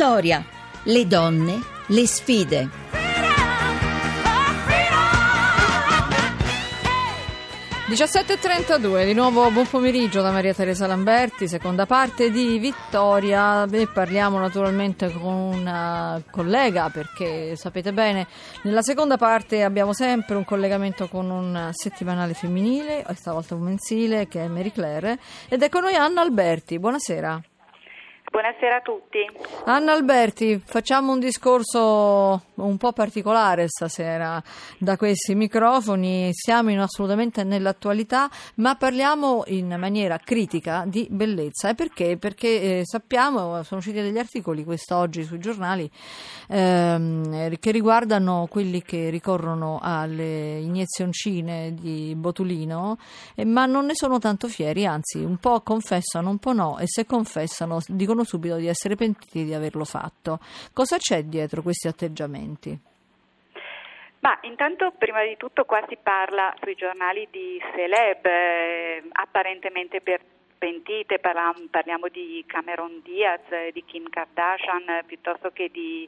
[0.00, 0.42] Vittoria,
[0.84, 2.68] le donne, le sfide.
[7.86, 13.88] e 17.32, di nuovo buon pomeriggio da Maria Teresa Lamberti, seconda parte di Vittoria e
[13.88, 18.26] parliamo naturalmente con una collega perché sapete bene,
[18.62, 24.44] nella seconda parte abbiamo sempre un collegamento con un settimanale femminile, stavolta un mensile che
[24.44, 25.18] è Mary Claire
[25.50, 27.42] ed è con noi Anna Alberti, buonasera.
[28.30, 29.18] Buonasera a tutti.
[29.64, 34.40] Anna Alberti, facciamo un discorso un po' particolare stasera
[34.78, 41.70] da questi microfoni, siamo in assolutamente nell'attualità, ma parliamo in maniera critica di bellezza.
[41.70, 42.18] E perché?
[42.18, 45.90] Perché eh, sappiamo, sono usciti degli articoli quest'oggi sui giornali
[46.46, 52.96] ehm, che riguardano quelli che ricorrono alle iniezioncine di botulino,
[53.34, 56.84] eh, ma non ne sono tanto fieri, anzi un po' confessano, un po' no, e
[56.86, 60.38] se confessano dicono dicono subito di essere pentiti di averlo fatto.
[60.72, 62.78] Cosa c'è dietro questi atteggiamenti?
[64.20, 70.20] Ma intanto prima di tutto qua si parla sui giornali di celeb eh, apparentemente per
[70.60, 73.40] pentite, parliamo di Cameron Diaz,
[73.72, 76.06] di Kim Kardashian piuttosto che di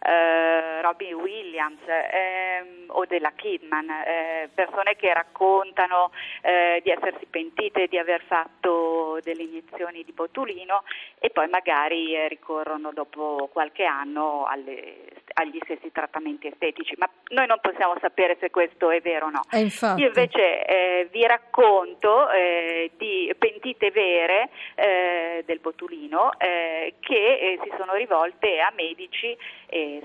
[0.00, 7.88] eh, Robin Williams ehm, o della Kidman, eh, persone che raccontano eh, di essersi pentite
[7.88, 10.82] di aver fatto delle iniezioni di botulino
[11.18, 17.46] e poi magari eh, ricorrono dopo qualche anno alle, agli stessi trattamenti estetici, ma noi
[17.46, 19.40] non possiamo sapere se questo è vero o no.
[19.96, 27.58] Io invece eh, vi racconto eh, di pentite vere eh, del botulino eh, che eh,
[27.62, 29.36] si sono rivolte a medici,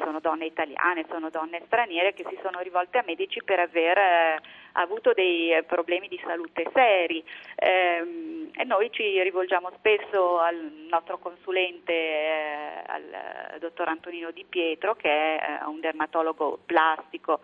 [0.04, 4.42] sono donne italiane, sono donne straniere che si sono rivolte a medici per aver
[4.76, 7.24] eh, avuto dei problemi di salute seri
[7.56, 14.96] ehm, e noi ci rivolgiamo spesso al nostro consulente, eh, al dottor Antonino Di Pietro
[14.96, 17.42] che è un dermatologo plastico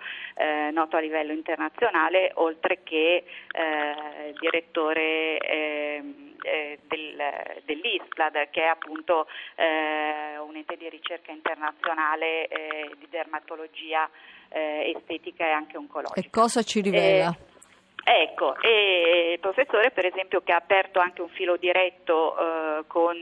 [0.71, 3.23] noto a livello internazionale oltre che
[4.39, 7.17] direttore ehm, eh, del,
[7.65, 14.09] dell'ISPLAD, che è appunto eh, un ente di ricerca internazionale eh, di dermatologia
[14.49, 16.19] eh, estetica e anche oncologica.
[16.19, 17.20] E cosa ci rivela?
[17.23, 22.83] Eh, ecco, e il professore per esempio che ha aperto anche un filo diretto eh,
[22.87, 23.15] con,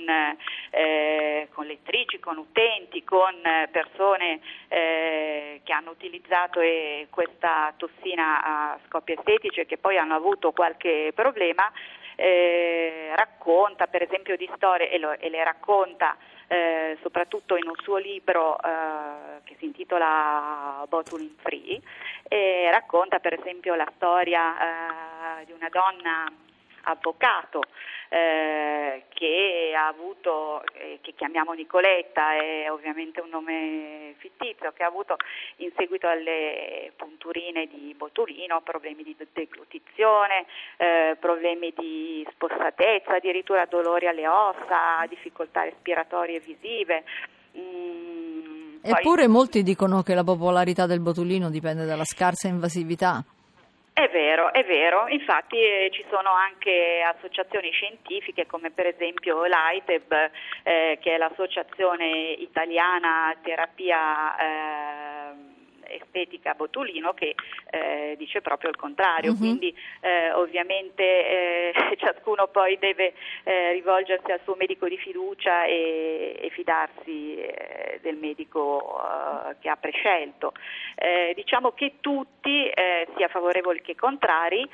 [0.69, 3.35] eh, con, lettrici, con utenti, con
[3.71, 4.39] persone
[4.69, 6.61] eh, che hanno utilizzato
[7.09, 11.71] questa tossina a scopi estetici e che poi hanno avuto qualche problema,
[12.19, 17.75] eh, racconta per esempio di storie e, lo, e le racconta eh, soprattutto in un
[17.81, 21.79] suo libro eh, che si intitola Botuline Free
[22.27, 26.29] e racconta per esempio la storia eh, di una donna
[26.83, 27.61] avvocato
[28.09, 34.87] eh, che ha avuto, eh, che chiamiamo Nicoletta, è ovviamente un nome fittizio, che ha
[34.87, 35.15] avuto
[35.57, 40.45] in seguito alle punturine di botulino problemi di deglutizione,
[40.77, 47.03] eh, problemi di spossatezza, addirittura dolori alle ossa, difficoltà respiratorie visive.
[47.57, 49.31] Mm, Eppure poi...
[49.31, 53.23] molti dicono che la popolarità del botulino dipende dalla scarsa invasività.
[53.99, 60.13] È vero, è vero, infatti eh, ci sono anche associazioni scientifiche come per esempio l'AITEB
[60.63, 62.07] eh, che è l'associazione
[62.39, 64.88] italiana terapia eh,
[66.09, 67.35] estetica Botulino che
[67.69, 69.37] eh, dice proprio il contrario, uh-huh.
[69.37, 76.37] quindi eh, ovviamente eh, ciascuno poi deve eh, rivolgersi al suo medico di fiducia e,
[76.41, 80.53] e fidarsi eh, del medico eh, che ha prescelto.
[81.33, 82.69] diciamo che tutti,
[83.15, 84.67] sia favorevoli che contrari,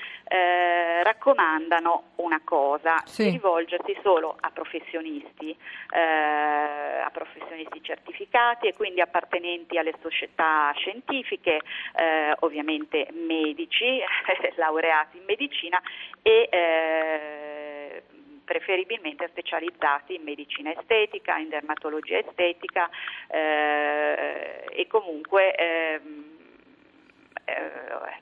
[1.03, 3.29] raccomandano una cosa, sì.
[3.29, 5.55] rivolgersi solo a professionisti,
[5.91, 11.61] a professionisti certificati e quindi appartenenti alle società scientifiche scientifiche,
[11.95, 13.99] eh, ovviamente medici,
[14.55, 15.81] laureati in medicina
[16.21, 18.03] e eh,
[18.45, 22.89] preferibilmente specializzati in medicina estetica, in dermatologia estetica
[23.27, 26.34] eh, e comunque ehm, eh,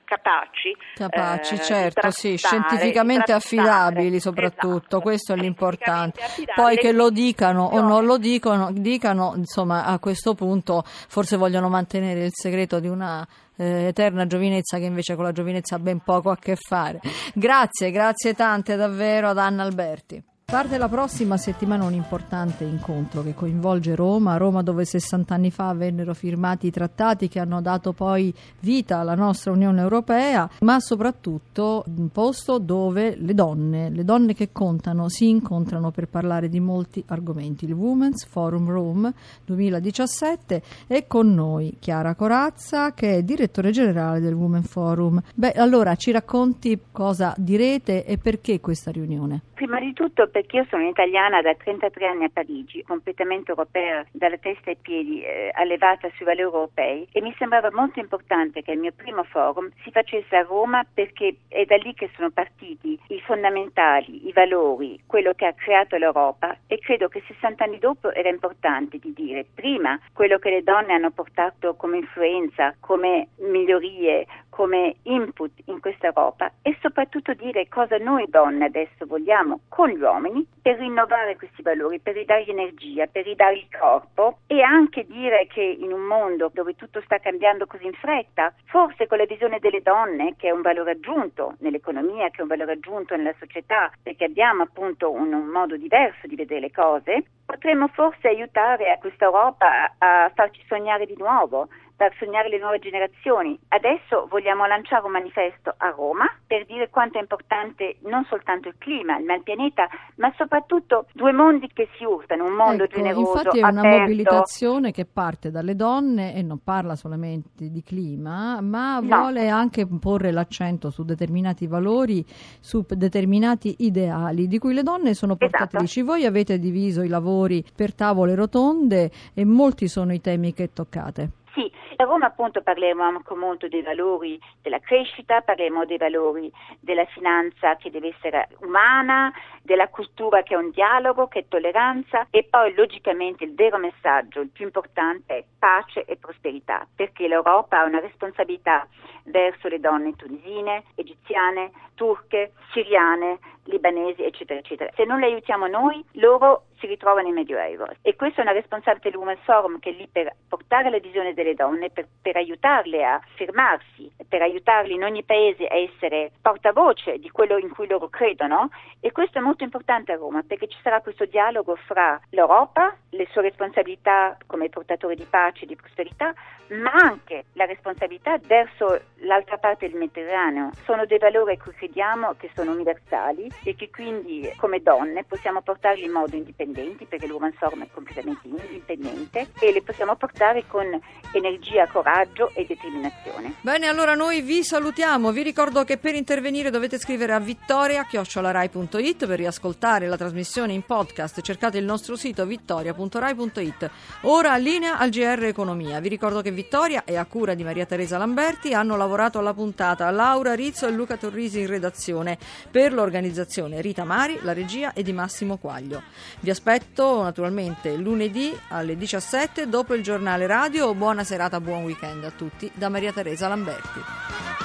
[0.04, 6.20] capaci, capaci eh, certo, sì, scientificamente affidabili soprattutto, esatto, questo è l'importante.
[6.54, 11.68] Poi che lo dicano o non lo dicono, dicano, insomma, a questo punto forse vogliono
[11.68, 13.26] mantenere il segreto di una
[13.56, 17.00] eh, eterna giovinezza che invece con la giovinezza ha ben poco a che fare.
[17.34, 20.22] Grazie, grazie tante davvero ad Anna Alberti.
[20.54, 25.74] Parte la prossima settimana un importante incontro che coinvolge Roma, Roma dove 60 anni fa
[25.74, 31.82] vennero firmati i trattati che hanno dato poi vita alla nostra Unione Europea, ma soprattutto
[31.96, 37.02] un posto dove le donne, le donne che contano, si incontrano per parlare di molti
[37.08, 37.64] argomenti.
[37.64, 39.12] Il Women's Forum Rome
[39.46, 45.20] 2017 è con noi Chiara Corazza che è direttore generale del Women Forum.
[45.34, 49.42] Beh, allora ci racconti cosa direte e perché questa riunione?
[49.54, 54.38] Prima di tutto perché io sono italiana da 33 anni a Parigi, completamente europea dalla
[54.38, 58.78] testa ai piedi, eh, allevata sui valori europei e mi sembrava molto importante che il
[58.78, 63.20] mio primo forum si facesse a Roma perché è da lì che sono partiti i
[63.20, 68.28] fondamentali, i valori, quello che ha creato l'Europa e credo che 60 anni dopo era
[68.28, 74.94] importante di dire prima quello che le donne hanno portato come influenza, come migliorie, come
[75.02, 80.46] input in questa Europa e soprattutto dire cosa noi donne adesso vogliamo con gli uomini
[80.62, 85.92] per rinnovare questi valori, per ridargli energia, per ridargli corpo e anche dire che in
[85.92, 90.36] un mondo dove tutto sta cambiando così in fretta, forse con la visione delle donne,
[90.36, 94.62] che è un valore aggiunto nell'economia, che è un valore aggiunto nella società, perché abbiamo
[94.62, 99.94] appunto un, un modo diverso di vedere le cose, potremmo forse aiutare a questa Europa
[99.98, 103.58] a farci sognare di nuovo, per sognare le nuove generazioni.
[103.68, 108.74] Adesso vogliamo lanciare un manifesto a Roma per dire quanto è importante non soltanto il
[108.78, 109.86] clima, ma il pianeta,
[110.16, 113.20] ma soprattutto due mondi che si urtano, un mondo ecco, generoso.
[113.38, 113.86] Infatti è aperto.
[113.86, 119.16] una mobilitazione che parte dalle donne e non parla solamente di clima, ma No.
[119.18, 122.24] vuole anche porre l'accento su determinati valori,
[122.60, 125.56] su determinati ideali di cui le donne sono Esatto.
[125.58, 126.02] portatrici.
[126.02, 131.30] Voi avete diviso i lavori per tavole rotonde e molti sono i temi che toccate.
[131.54, 136.50] Sì, a Roma appunto parleremo anche molto dei valori della crescita, parleremo dei valori
[136.80, 139.32] della finanza che deve essere umana,
[139.64, 144.40] della cultura che è un dialogo, che è tolleranza e poi logicamente il vero messaggio,
[144.40, 148.86] il più importante è pace e prosperità, perché l'Europa ha una responsabilità
[149.24, 154.90] verso le donne tunisine, egiziane, turche, siriane, libanesi, eccetera, eccetera.
[154.94, 159.08] Se non le aiutiamo noi, loro si ritrovano in Medioevo e questa è una responsabilità
[159.08, 163.04] del Women's Forum che è lì per portare la visione delle donne, per, per aiutarle
[163.04, 168.08] a fermarsi, per aiutarle in ogni paese a essere portavoce di quello in cui loro
[168.08, 168.68] credono
[169.00, 173.28] e questo è molto importante a Roma perché ci sarà questo dialogo fra l'Europa, le
[173.30, 176.34] sue responsabilità come portatore di pace e di prosperità,
[176.68, 180.70] ma anche la responsabilità verso l'altra parte del Mediterraneo.
[180.84, 185.60] Sono dei valori a cui crediamo che sono universali e che quindi come donne possiamo
[185.60, 190.86] portarli in modo indipendente perché l'Urban Forum è completamente indipendente e le possiamo portare con
[191.32, 193.54] energia, coraggio e determinazione.
[193.60, 195.30] Bene, allora noi vi salutiamo.
[195.32, 201.40] Vi ricordo che per intervenire dovete scrivere a vittoria.rai.it riascoltare la trasmissione in podcast.
[201.42, 203.90] Cercate il nostro sito vittoria.rai.it.
[204.22, 206.00] Ora linea al GR Economia.
[206.00, 208.72] Vi ricordo che Vittoria è a cura di Maria Teresa Lamberti.
[208.72, 212.38] Hanno lavorato alla puntata Laura Rizzo e Luca Torrisi in redazione.
[212.70, 216.02] Per l'organizzazione Rita Mari, la regia è di Massimo Quaglio.
[216.40, 220.94] Vi aspetto naturalmente lunedì alle 17 dopo il giornale radio.
[220.94, 224.63] Buona serata, buon weekend a tutti da Maria Teresa Lamberti.